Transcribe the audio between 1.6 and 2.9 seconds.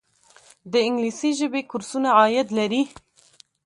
کورسونه عاید لري؟